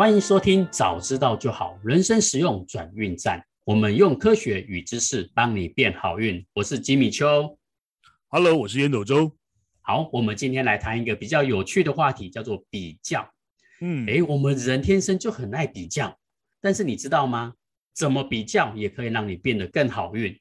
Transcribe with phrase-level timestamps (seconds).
[0.00, 3.38] 欢迎收听《早知道就好》，人生实用转运站。
[3.66, 6.42] 我们用科学与知识帮你变好运。
[6.54, 7.58] 我是吉米秋
[8.28, 9.36] ，Hello，我是烟斗周。
[9.82, 13.30] 好，我们今天来谈一个比较有趣的话题，叫做比较。
[13.82, 16.18] 嗯，诶，我们人天生就很爱比较，
[16.62, 17.52] 但是你知道吗？
[17.94, 20.34] 怎么比较也可以让你变得更好运？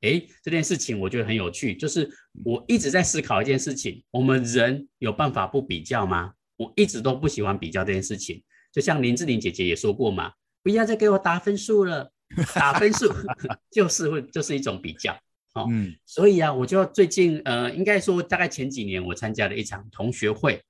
[0.00, 2.10] 诶，这件事情我觉得很有趣，就是
[2.46, 6.32] 我一直在思考一件事情：我们人有办法不比较吗？
[6.56, 8.42] 我一直都不喜欢比较这件事情。
[8.76, 10.30] 就像林志玲姐姐也说过嘛，
[10.62, 12.12] 不要再给我打分数了，
[12.54, 13.10] 打分数
[13.72, 15.18] 就是会就是一种比较。
[15.54, 20.62] 哦，嗯，所以啊，我就最近呃，应该说大概前几年我参加了一场同学会，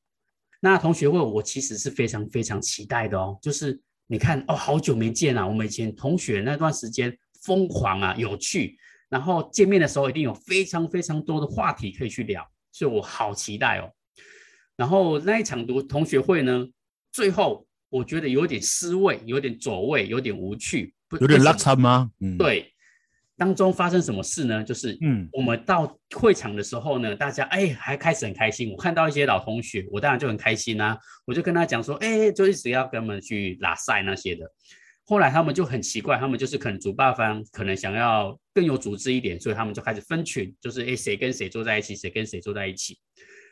[0.60, 13.90] 那同学会我其实是非常非常期待的哦，就是你看哦，好久没见啊，我们以前同学那段时间疯狂啊，有趣，然后见面的时候一定有非常非常多的话题可以去聊，所以我好期待哦。
[14.76, 16.64] 然后那一场读同学会呢，
[17.10, 22.10] 最后我觉得有点失位，有点走位，有点无趣，有点拉差吗？
[22.20, 22.72] 嗯，对。
[23.38, 24.64] 当中发生什么事呢？
[24.64, 28.70] 就是，嗯，我们到会场的时候呢，大家哎还开始很开心。
[28.72, 30.98] 我看到一些老同学，我当然就很开心啊。
[31.26, 34.50] 我就跟他讲说，哎，就一直要跟他们去拉赛那些的。
[35.04, 42.98] 后来他们就很奇怪，他们就是可能主办方可能想要更有组织一点，所以他们就开始分群，就是哎谁跟谁坐在一起，谁跟谁坐在一起。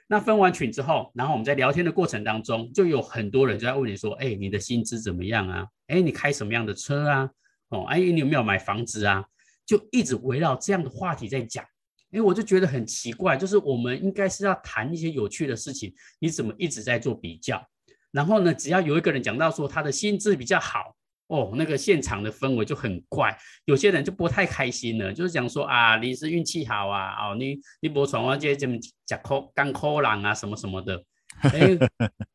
[0.06, 5.66] 那分完群之后，然后我们在聊天的过程当中，就有很多人就在问你说，哎，你的薪资怎么样啊？
[5.86, 7.30] 哎，你开什么样的车啊？
[7.70, 9.24] 哦，哎，你有没有买房子啊？
[9.64, 11.64] 就一直围绕这样的话题在讲，
[12.12, 17.66] 哎，我就觉得很奇怪，就是我们应该是要谈一些有趣的事情，你怎么一直在做比较？
[18.10, 20.94] 然后呢，只要有一个人讲到说他的薪资比较好，
[21.34, 31.02] 哦，那个现场的氛围就很怪，有些人就不太开心了，就是讲说啊，你是运气好啊，哦，你你不闯关这怎么讲抠干抠狼啊什么什么的，
[31.42, 31.76] 哎，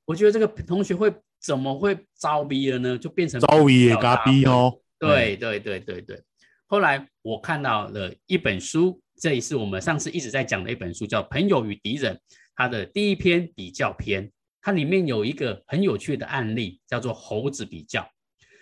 [0.03, 1.09] 我觉得这个同学会
[1.39, 2.97] 怎么会招逼了呢？
[2.97, 6.21] 就变成招逼也嘎逼哦，对对对对对。
[6.67, 12.13] 后来我看到了一本书，这也是我们上次一直在讲的一本书，叫《朋友与敌人》。
[12.53, 14.29] 它的第一篇比较篇，
[14.61, 18.05] 它里面有一个很有趣的案例，叫做猴子比较。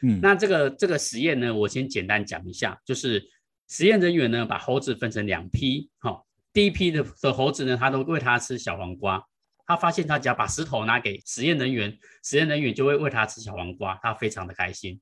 [0.02, 3.24] 嗯，那这个这个实验呢，我先简单讲一下，就是
[3.68, 9.24] 实验人员呢把猴子分成两批，哈，第一批的的猴子呢，他都喂它吃小黄瓜，
[9.66, 15.00] 他发现他只要把石头拿给实验人员，实验人员就会喂它吃小黄瓜，他非常的开心。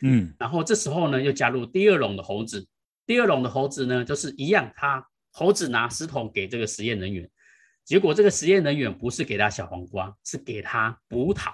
[0.00, 2.66] 嗯，然后这时候呢，又加入第二笼的猴子。
[3.04, 7.28] 第二笼的猴子呢，就是一样，他猴子拿石头给这个实验人员，
[7.84, 11.52] 结果这个实验人员不是给他小黄瓜，是给他葡萄。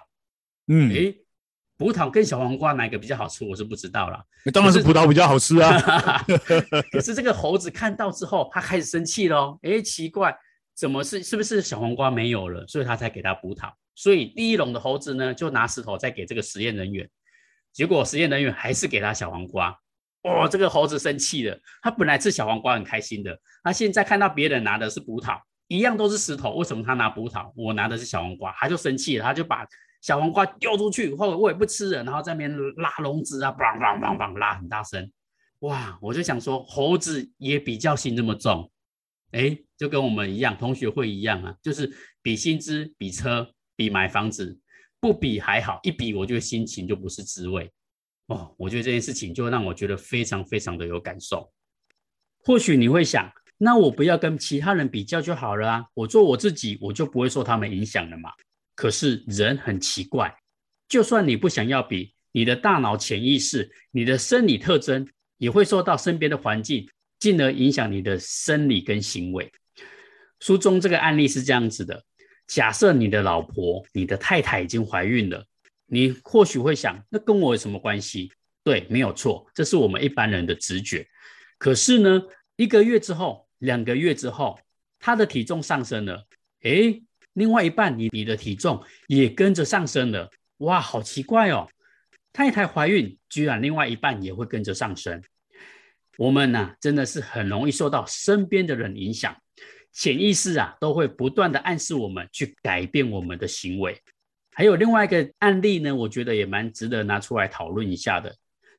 [0.69, 1.19] 嗯，诶，
[1.79, 3.45] 葡萄跟小黄瓜哪个比较好吃？
[3.45, 4.23] 我是不知道啦。
[4.53, 6.23] 当然是葡萄比较好吃啊。
[6.91, 9.57] 可是这个猴子看到之后，他开始生气喽。
[9.63, 10.37] 诶，奇怪，
[10.75, 13.73] 怎么是是不是小黄瓜没有了，所以他才给他葡萄？
[13.95, 17.09] 所以第一笼的猴子呢，就拿石头再给这个实验人员。
[17.73, 19.71] 结果实验人员还是给他小黄瓜，
[20.25, 21.57] 哦，这个猴子生气了。
[21.81, 25.39] 他本来吃小黄瓜很开心的，他现在看到别人拿的是葡萄，
[25.69, 28.53] 一样都是石头，为什么他拿葡萄，我拿的是小黄瓜？
[28.59, 29.65] 他就生气了，他就把
[30.01, 35.11] 小黄瓜丢出去，后我也不吃了，然后在那边拉笼子啊，梆梆梆梆拉很大声。
[35.61, 38.71] 哇，我就想说，猴子也比较心这么重，
[39.33, 41.93] 哎，就跟我们一样，同学会一样啊，就是
[42.23, 44.59] 比薪资、比车、比买房子。
[45.01, 47.71] 不比还好，一比我觉得心情就不是滋味
[48.27, 48.53] 哦。
[48.59, 51.49] 我觉得这件事情就让我觉得非常非常的有感受。
[52.45, 58.33] 或许你会想，那我不要跟其他人比较就好了啊，我做我自己，我就不会受他们影响了嘛。
[58.79, 60.33] 可是人很奇怪，
[60.89, 65.05] 就算你不想要比，你的大脑潜意识、你的生理特征
[65.37, 66.89] 也会受到身边的环境，
[67.19, 69.51] 进而影响你的生理跟行为。
[70.39, 72.05] 书中这个案例是这样子的。
[72.47, 75.45] 假设你的老婆、你的太太已经怀孕了，
[75.87, 78.31] 你或许会想，那跟我有什么关系？
[78.63, 81.05] 对，没有错，这是我们一般人的直觉。
[81.59, 82.23] 可是呢，
[82.55, 84.57] 一个月之后、两个月之后，
[85.01, 86.25] 她的体重上升了，
[86.63, 87.03] 诶，
[87.39, 91.69] 另外一半你你的体重也跟着上升了，哇，好奇怪哦！
[92.33, 95.23] 太太怀孕，居然另外一半也会跟着上升。
[96.17, 99.35] 我们呢、啊，真的是很容易受到身边的人影响。
[99.93, 104.01] 潜意识啊，都会不断的暗示我们去改变我们的行为。
[104.53, 108.35] 还有另外一个案例呢，我觉得也蛮值得拿出来讨论一下的。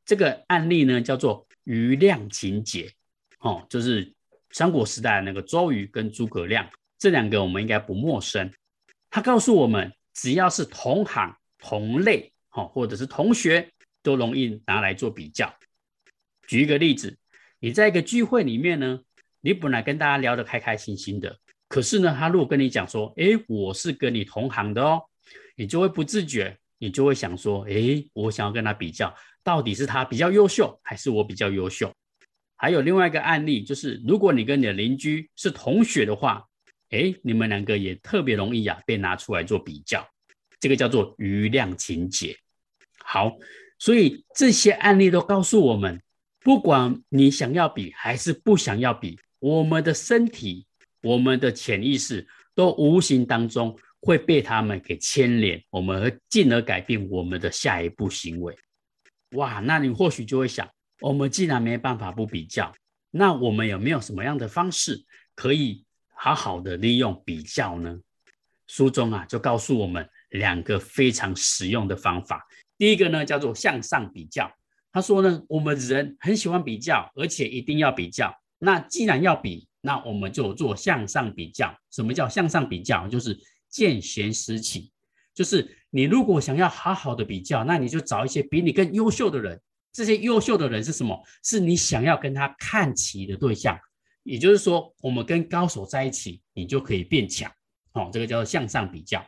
[0.06, 2.92] 这个案例呢，叫做瑜亮情结，
[3.40, 4.14] 哦，就是
[4.52, 6.70] 三国时代那个周瑜跟诸葛亮，
[7.00, 8.52] 这两个我们应该不陌生。
[9.10, 13.72] 他告诉我们，只要是同行同类，哦，或者是同学，
[14.04, 15.52] 都容易拿来做比较。
[16.48, 17.18] 举一个例子，
[17.60, 19.00] 你在一个聚会里面呢。
[19.42, 25.02] 你本来跟大家聊得开开心心的，可是呢，他如果跟你讲说，诶，我是跟你同行的哦，
[25.56, 31.90] 你就会不自觉你就会想说，诶，我想要跟他比较，到底是他比较优秀，还是我比较优秀？
[32.58, 36.46] 还有另外一个案例，就是如果你跟你的邻居是同学的话，
[36.90, 40.08] 诶，你们两个也特别容易呀、啊，被拿出来做比较，
[40.60, 42.36] 这个叫做余量情节。
[43.04, 43.38] 好，
[43.78, 46.02] 所以这些案例都告诉我们，
[46.40, 50.66] 不管你想要比还是不想要比，我们的身体、
[51.02, 58.56] 我们的潜意识都无形当中会被他们给牵连，我们会进而改变我们的下一步行为。
[59.32, 60.68] 哇，那你或许就会想，
[61.02, 62.74] 我们既然没办法不比较，
[63.12, 65.06] 那我们有没有什么样的方式
[65.36, 65.86] 可以
[66.22, 67.98] 好好的利用比较呢？
[68.68, 72.46] 书中啊就告诉我们两个非常实用的方法。
[72.78, 74.52] 第一个呢，叫做向上比较。
[74.92, 78.36] 他说呢，我们人很喜欢比较，而且一定要比较。
[78.58, 81.74] 那既然要比，那我们就做向上比较。
[81.90, 83.08] 什么叫向上比较？
[83.08, 83.40] 就是
[83.70, 84.92] 见贤思齐，
[85.34, 89.60] 就是你如果想要好好的比较，那你就找一些比你更优秀的人。
[89.94, 91.18] 这些优秀的人是什么？
[91.44, 93.80] 是你想要跟他看齐的对象。
[94.30, 97.52] 也就是说，我们跟高手在一起，你就可以变强。
[97.94, 99.26] 哦，这个叫做向上比较。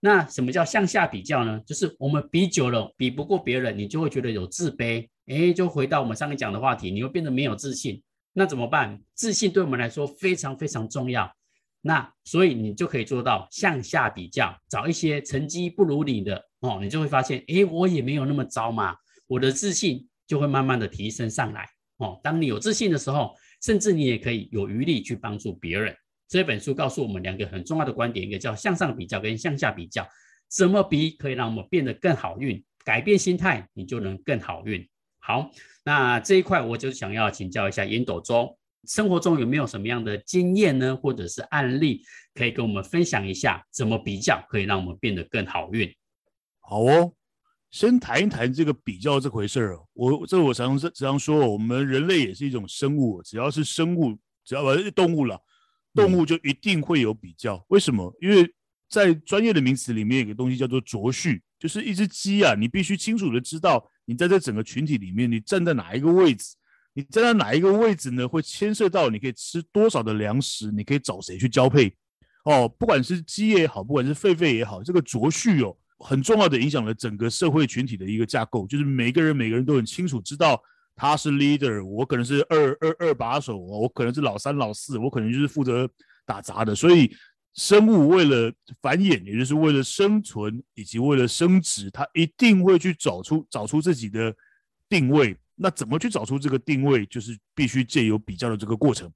[0.00, 1.60] 那什么叫向下比较呢？
[1.64, 5.08] 就是我们比久了，比不过别人，你就会觉得有自卑。
[5.26, 8.02] 诶，就回到我们上面讲的话题，你会变得没有自信。
[8.32, 9.00] 那怎么办？
[9.14, 11.32] 自信对我们来说非常非常重要。
[11.80, 18.96] 那所以你就可以做到向下比较，找一些成绩不如你的哦，你就会发现，诶，我也没有那么糟嘛。
[19.28, 21.68] 我的自信就会慢慢的提升上来
[21.98, 22.18] 哦。
[22.20, 25.94] 当你有自信的时候，甚至你也可以有余力去帮助别人。
[26.28, 30.06] 这本书告诉我们两个很重要的观点，一个叫向上比较跟向下比较，
[30.48, 32.62] 怎么比可以让我们变得更好运？
[32.84, 34.88] 改变心态，你就能更好运。
[35.18, 35.50] 好，
[35.84, 38.56] 那这一块我就想要请教一下烟斗中，
[38.88, 42.02] 生活中有没有什么样的经验呢，或者是案例
[42.32, 43.62] 可以跟我们分享一下？
[43.70, 45.94] 怎么比较可以让我们变得更好运？
[46.60, 47.12] 好哦，
[47.70, 49.78] 先谈一谈这个比较这回事儿。
[49.92, 55.40] 我这我常常常说，我们人类也是一种生物，只要是生物，只要是动物了。
[55.92, 58.16] 动物就一定会有比较，为什么？
[58.20, 58.48] 因为
[58.88, 66.54] 在专业的名词里面有个东西叫做卓序，就是一只鸡啊，你必须清楚的知道你在这整个群体里面你站在哪一个位置，
[66.94, 68.28] 你站在哪一个位置呢？
[68.28, 71.92] 会牵涉到你可以吃多少的粮食，你可以找谁去交配
[72.44, 72.68] 哦。
[72.68, 80.60] 不管是鸡也好，不管是狒狒也好，这个卓序哦，很重要的影响了整个社会群体的一个架构，就是每个人每个人都很清楚知道。
[80.96, 85.88] 他是 leader，我可能是二二二把手，我可能是老三老四，我可能就是负责
[86.26, 86.74] 打杂的。
[86.74, 87.10] 所以，
[87.54, 88.52] 生物为了
[88.82, 94.34] 繁衍，也就是为了生存以及为了生殖，它一定会去找出找出自己的
[94.90, 95.34] 定位。
[95.54, 97.06] 那怎么去找出这个定位？
[97.06, 99.10] 就是必须借由比较的这个过程。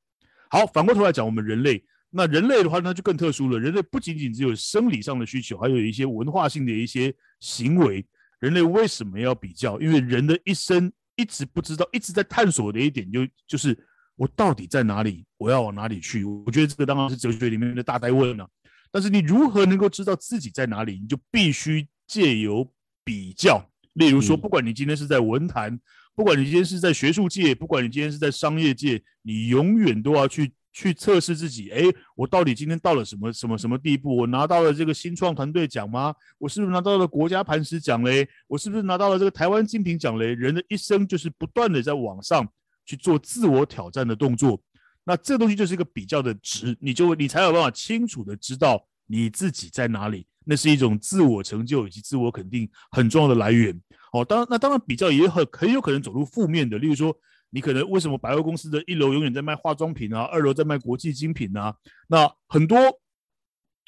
[0.48, 1.84] 好，反过头来讲，我们人类，
[2.14, 3.58] 那人类的话，那就更特殊了。
[3.58, 8.06] 人类不仅仅只有生理上的需求，还有一些文化性的一些行为。
[8.38, 9.80] 人类为什么要比较？
[9.80, 10.92] 因为人的一生。
[11.16, 13.78] 一直不知道，一直在探索的一点就就是
[14.16, 16.24] 我到底在哪里，我要往哪里去？
[16.24, 18.44] 我觉得这个当然是哲学里面的大哉问了。
[18.90, 20.98] 但是你如何能够知道自己在哪里？
[21.00, 22.68] 你就必须借由
[23.04, 23.64] 比较。
[23.92, 25.78] 例如说，不管你今天是在文坛，
[26.16, 30.52] 不管你今天是在学术界，不管你今天是在商业界，你永远都要去。
[30.74, 31.82] 去测试自己，哎，
[32.16, 34.16] 我到底今天到了什么什么什么地步？
[34.16, 36.12] 我拿到了这个新创团队奖吗？
[36.36, 38.28] 我是不是拿到了国家磐石奖嘞？
[38.48, 40.34] 我是不是拿到了这个台湾精品奖嘞？
[40.34, 42.44] 人的一生就是不断的在往上
[42.84, 44.60] 去做自我挑战的动作，
[45.04, 53.80] 那这东西就是一个比较的值，你就你才有办法清楚的知道你自己在哪里，那是一种自我成就以及自我肯定很重要的来源。
[54.12, 57.16] 哦，当，那当然比较也很很有可能走入负面的，例如说。
[57.54, 61.72] 你可能为什么百货公司的一楼永远在卖化妆品啊，二楼在卖国际精品啊？
[62.08, 62.76] 那很多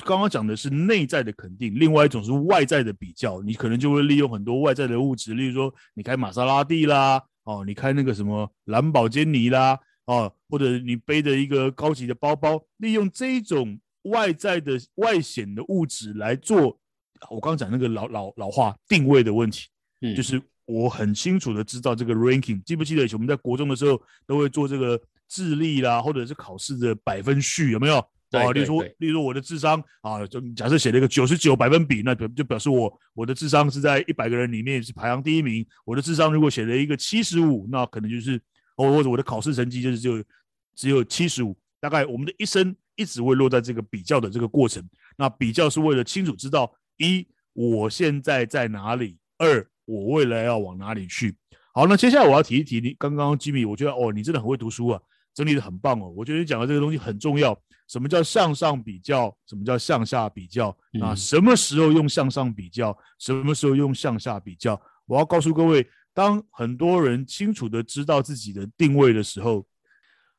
[0.05, 3.43] 刚刚讲的是内在的肯定，另外一种是外在的比较。
[3.43, 16.79] 你可能就会利用很多外在的物质，例如说你开玛莎拉蒂啦，哦，你开那个什么蓝宝坚尼啦，哦，或者你背着一个高级的包包，利用这一种外在的外显的物质来做。
[17.31, 19.67] 我刚刚讲那个老老老话定位的问题，
[20.03, 20.41] 嗯，就是。
[20.67, 28.05] 我很清楚的知道这个 ranking，记不记得以前我们在国中的时候都会做这个智力啦，或者是考试的百分序，有没有？
[28.29, 35.65] 对，对，对，例如说，例如我的智商啊，就假设写了一个九十九百分比，那表就表示我我的智商是在一百个人里面是排行第一名。
[35.85, 38.35] 我的智商如果写了一个七十五，那可能就是
[38.77, 40.25] 哦或者我的考试成绩就是只有
[40.75, 41.57] 只有七十五。
[41.79, 44.83] 大概我们的一生一直会落在这个比较的这个过程。
[45.17, 49.65] 那比较是为了清楚知道一我现在在哪里，二。
[49.87, 51.35] 我未来要往哪里去？
[51.73, 55.01] 好，那接下来我要提一提你刚刚吉米，我觉得哦，你真的很会读书啊，
[55.33, 56.13] 整理的很棒哦。
[56.15, 57.59] 我觉得你讲的这个东西很重要。
[57.89, 59.33] 什么叫向上比较？
[59.47, 60.77] 什么叫向下比较？
[60.95, 62.97] 嗯、啊，什么时候用向上比较？
[63.21, 64.81] 什么时候用向下比较？
[65.07, 69.65] 我要告诉各位，当很多人清楚的知道自己的定位的时候，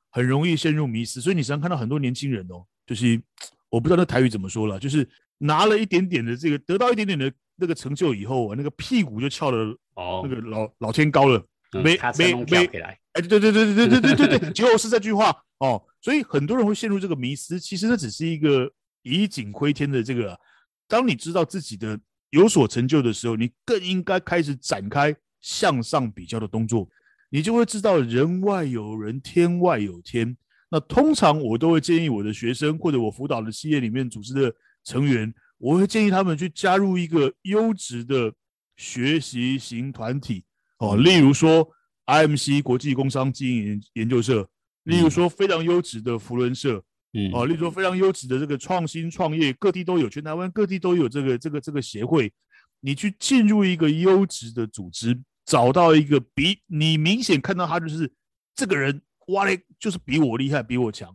[0.10, 1.22] 很容易陷入迷失。
[1.22, 3.22] 所以你常常看到很多年轻人哦，就是
[3.70, 9.58] 我不知道那台语怎么说了，就是拿了一点点的这个，得到一点点的那个成就以后啊，那个屁股就翘得
[9.96, 11.44] 哦，那个老老天高了，
[11.84, 15.36] 没没没，哎，对对对对对对对对对，就 是这句话。
[15.60, 18.72] 哦，所以很多人会陷入这个迷思，其实那只是一个
[19.02, 20.40] 以景窥天的这个。
[20.88, 22.00] 当你知道自己的
[22.30, 26.88] 有所成就的时候，你更应该开始展开向上比较的动作，
[27.32, 30.38] 你就会知道人外有人，天外有天。
[30.70, 38.34] 那通常我都会建议我的学生或者我辅导的企业里面组织的成员，我会建议他们去加入一个优质的
[38.76, 40.44] 学习型团体
[40.80, 41.70] 哦，例如说
[42.06, 44.50] IMC 国际工商经营研究社。
[44.84, 52.32] 例如说，非常优质的福伦社，嗯，哦，例如说非常优质的这个创新创业，各地都有，全台湾各地都有这个这个这个协会。
[52.80, 58.10] 你去进入一个优质的组织，找到一个比你明显看到他就是
[58.56, 61.14] 这个人，哇嘞，就是比我厉害，比我强，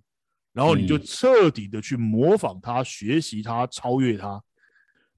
[0.52, 4.42] 然后你就彻底的去模仿他，学习他，超越他，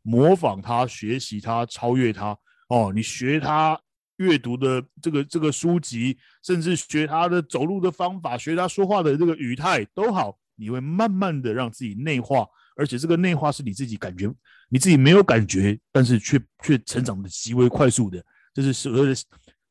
[0.02, 2.36] 模仿他，学习他，超越他。
[2.68, 3.80] 哦，你学他。
[4.18, 14.32] 阅读的这个这个书籍，甚至学他的走路的方法，学他说话的这个语态都好，你会慢慢的让自己内化，而且这个内化是你自己感觉，
[14.68, 18.24] 你自己没有感觉，但是却却成长的极为快速的，
[18.54, 19.20] 这是所谓的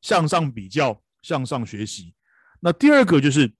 [0.02, 2.14] 向上比较，向上学习。
[2.60, 3.50] 那第二个就是，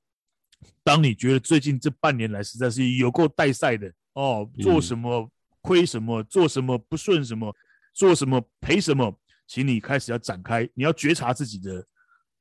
[0.83, 5.31] 当你觉得最近这半年来实在是有够带赛的哦，做什么
[5.61, 7.55] 亏什么，做什么不顺什么，
[7.95, 9.19] 做什么赔什么。
[9.47, 11.87] 请你开始要展开，你要觉察自己的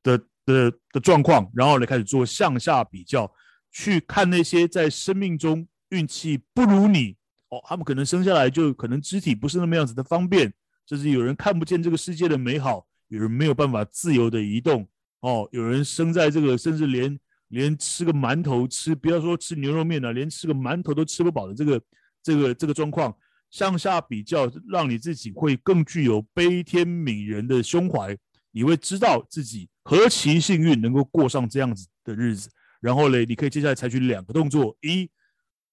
[0.01, 3.29] 的的的状况，然后来开始做向下比较，
[3.71, 7.17] 去看那些在生命中运气不如你
[7.49, 10.53] 哦，他们可能生下来就可能肢体不是那么样子的方便，
[10.87, 14.87] 甚至有人看不见这个世界的美好，有人没有办法自由的移动
[15.19, 17.19] 哦，有人生在这个甚至连
[17.53, 21.81] 连吃个馒头吃，不要说吃牛肉面了，连吃个馒头都吃不饱的这个
[22.21, 23.15] 这个这个状况。
[23.49, 28.17] 向下比较，让你自己会更具有悲天悯人的胸怀。
[28.49, 32.49] 你会知道自己何其幸运，能够过上这样子的日子。
[32.81, 35.07] 然后嘞，你可以接下来采取两个动作：一，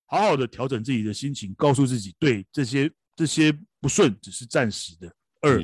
[0.05, 5.09] 好好的调整自己的心情，告诉自己，对这些这些不顺只是暂时的；
[5.41, 5.59] 二，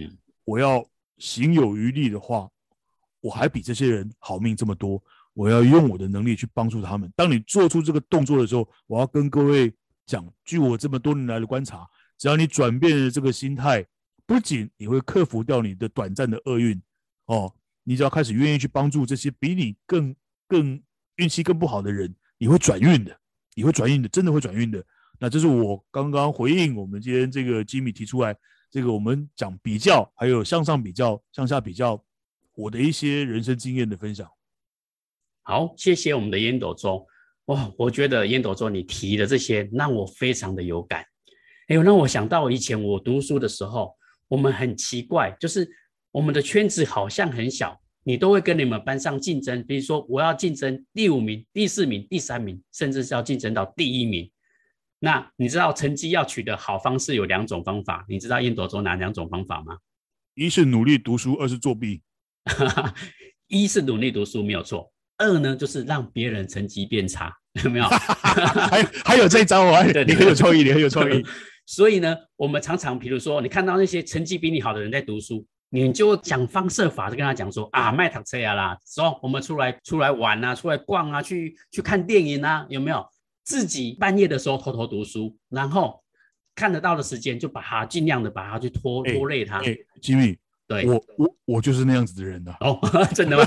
[0.44, 0.82] 我要
[1.18, 2.48] 行有余力的话，
[3.20, 5.02] 我还比这些人好命这么多，
[5.36, 7.12] 我要用我的能力去帮助他们。
[7.14, 9.70] 当你做出这个动作的时候，我要跟各位
[10.06, 11.86] 讲，据我这么多年来的观察。
[12.16, 13.84] 只要你转变了这个心态，
[14.24, 16.80] 不仅你会克服掉你的短暂的厄运
[17.26, 20.16] 哦，你只要开始愿意去帮助这些比你更
[20.48, 20.82] 更
[21.16, 23.14] 运气更不好的人，你会转运的，
[23.54, 24.82] 你会转运的，真的会转运的。
[25.18, 28.34] 那这是我刚刚回应我们今天这个吉米提出来，
[28.70, 32.02] 这个我们讲比较，还有向上比较、向下比较，
[32.54, 34.26] 我的一些人生经验的分享。
[35.48, 37.06] 好，谢谢我们的烟斗周。
[37.44, 41.06] 哇，我觉得烟斗周你提的这些让我非常的有感。
[41.68, 45.70] 哎呦，让我想到以前我读书的时候，我们很奇怪，就是
[46.10, 49.64] 我们的圈子好像很小，你都会跟你们班上竞争。
[49.68, 54.28] 比如说，我要竞争第五名、第四名、第三名，甚至是要竞争到第一名。
[54.98, 59.78] 那你知道成绩要取得好方式有两种方法，你知道烟斗周哪两种方法吗？
[60.34, 62.02] 一是努力读书，二是作弊。
[63.46, 67.32] 一是努力读书没有错，二呢就是让别人成绩变差，
[67.64, 67.84] 有没有？
[67.88, 71.24] 还还有这一招哦，你很有创意，你很有创意。
[71.66, 83.04] 所以呢，我们常常，比如说，你看到那些成绩比你好的人在读书，你就想方设法的跟他讲说啊，卖糖车呀啦，走，我们出来出来玩啊，出来逛啊，去去看电影啊，有没有？
[83.44, 86.02] 自己半夜的时候偷偷读书，然后
[86.56, 89.58] 看得到的时间就把它尽量的把它去拖拖累他。
[89.58, 92.52] 哎，吉米，对，我我我就是那样子的人的。
[92.60, 92.78] 哦，
[93.14, 93.44] 真的吗？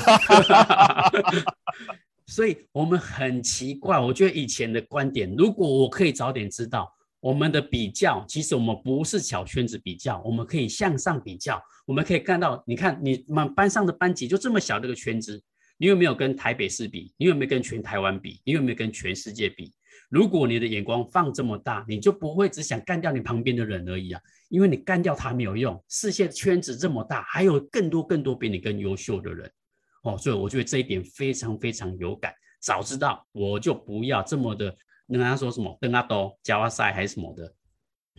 [2.27, 6.93] 所以我们很奇怪，我觉得以前的观点，如果我可以早点知道。
[7.21, 11.61] 我们的比较，其实我们不是小圈子比较，我们可以向上比较。
[11.85, 15.43] 我们可以看到，你看你们班上的班级就这么小的一个圈子，
[15.77, 17.13] 你有没有跟台北市比？
[17.17, 18.39] 你有没有跟全台湾比？
[18.45, 19.73] 你有没有跟全世界比？
[20.09, 25.81] 如果你的眼光放这么大，你就不会只想干掉你旁边的人而已啊，因为你干掉他没有用。
[25.87, 29.49] 世界圈子这么大，还有更多更多比你更优秀的人
[30.03, 32.33] 哦，所以我觉得这一点非常非常有感。
[32.61, 34.75] 早知道我就不要这么的。
[35.07, 35.75] 跟他说什么？
[35.81, 37.51] 邓阿多、加瓦塞还是什么的？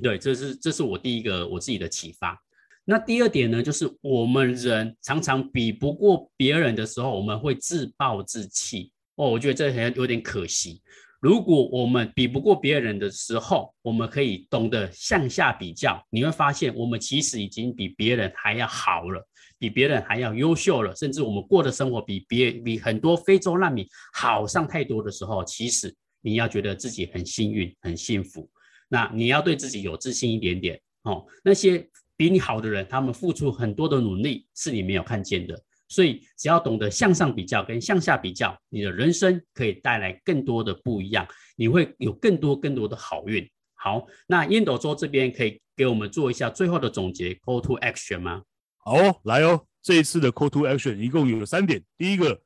[0.02, 2.36] 对，这是这是我第一个我自己的启发。
[2.84, 8.92] 那第二点呢，就是我们人常常比不过别人的时候，我们会自暴自弃。
[9.14, 10.82] 哦，我觉得这很有点可惜。
[11.20, 19.22] 如果我们比不过别人的时候，我们可以懂得向下比较，你会发现我们其实已经比别人还要好了，
[19.58, 28.50] 比别人还要优秀了，甚至我们过的生活比别比很多非洲难民好上太多的时候，其实你要觉得自己很幸运、很幸福。
[28.88, 31.26] 那你要对自己有自信一点点哦。
[31.44, 31.86] 那些
[32.16, 35.62] 比你好的人，他们付出很多的努力，是你没有看见的。
[35.90, 43.46] 所以，只要懂得向上比较跟向下比较，你的人生可以带来更多的不一样，你会有更多更多的好运。
[43.74, 48.42] 好，那烟斗周这边可以给我们做一下最后的总结，Call to Action 吗？
[48.78, 51.82] 好哦，来哦，这一次的 Call to Action 一共有三点。
[51.98, 52.40] 第一个，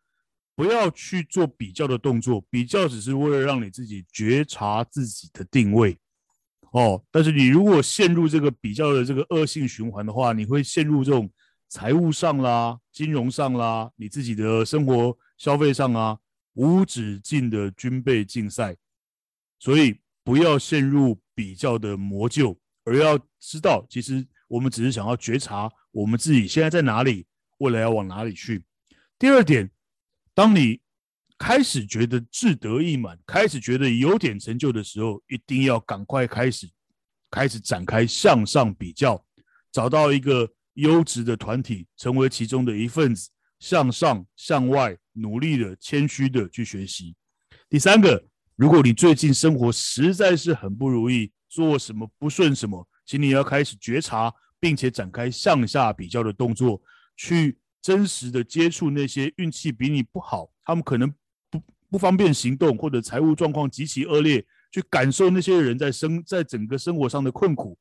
[0.57, 5.95] 不要去做比较的动作，比较只是为了让你自己觉察自己的定位
[6.73, 7.05] 哦。
[7.11, 11.31] 但是你如果陷入这个比较的这个恶性循环的话，你会陷入这种。
[11.75, 16.17] 财务上啦，金融上啦，你自己的生活消费上啊，
[16.53, 18.77] 无止境的军备竞赛，
[19.59, 27.27] 所以不要陷入比较的魔咒，而要知道，其实我们只是想要觉察我们自己现在在哪里，
[27.59, 28.65] 未来要往哪里去。
[29.19, 29.69] 第二点，
[30.33, 30.81] 当你
[31.37, 36.71] 开始觉得志得意满，开始觉得有点成就的时候，一定要赶快开始，
[37.33, 39.27] 开始展开向上比较，
[39.73, 40.49] 找到一个。
[40.75, 47.15] 优质的团体，成为其中的一份子，向上向外努力的、谦虚的去学习。
[47.69, 48.25] 第三个，
[48.57, 56.83] 如果你最近生活实在是很不如意，做什么不顺什么，请你要开始觉察，并且展开向下比较的动作，
[57.17, 61.13] 去真实的接触那些运气比你不好，他们可能
[61.51, 67.79] 不不方便行动，或者财务状况极其恶劣，去感受那些人在生在整个生活上的困苦，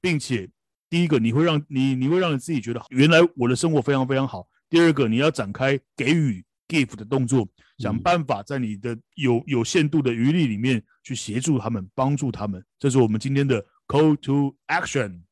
[0.00, 0.50] 并且。
[0.94, 4.48] 第一个，你会让你你会让你自己觉得原来我的生活非常非常好。
[4.70, 7.48] 第二个，你要展开给予 give 的动作，
[7.78, 12.64] 想办法在你的有有限度的余力里面去协助他们，帮助他们。
[12.78, 15.22] 这是我们今天的 call to action。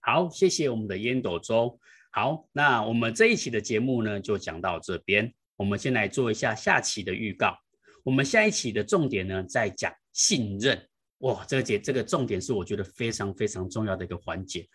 [0.00, 1.78] 好，谢谢我们的烟斗周。
[2.10, 5.32] 好，那我们这一期的节目呢，就讲到这边。
[5.54, 7.56] 我们先来做一下下期的预告。
[8.02, 10.76] 我们下一期的重点呢，在讲信任。
[11.18, 14.66] 哇，这个节这个重点是我觉得非常非常重要的一个环节。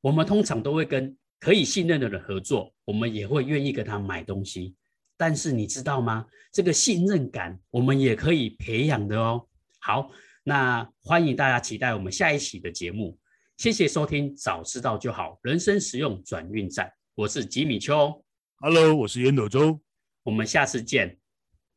[0.00, 4.74] 我们通常都会跟可以信任的人合作，我们也会愿意跟他买东西。
[5.16, 6.26] 但是你知道吗？
[6.52, 9.46] 这个信任感我们也可以培养的哦。
[9.80, 10.10] 好，
[10.42, 13.18] 那欢迎大家期待我们下一期的节目。
[13.58, 16.90] 谢谢收听，早知道就好，人生实用转运站。
[17.14, 18.24] 我是吉米秋
[18.56, 19.78] ，Hello，我是烟斗周，
[20.22, 21.18] 我们下次见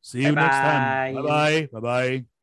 [0.02, 2.33] ，See you next time，拜拜，拜拜。